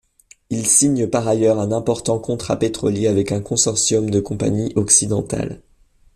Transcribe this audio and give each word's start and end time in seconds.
Il 0.49 0.65
signe 0.65 1.05
par 1.07 1.27
ailleurs 1.27 1.59
un 1.59 1.71
important 1.71 2.17
contrat 2.17 2.57
pétrolier 2.57 3.05
avec 3.05 3.31
un 3.31 3.39
consortium 3.39 4.09
de 4.09 4.19
compagnies 4.19 4.73
occidentales. 4.75 5.61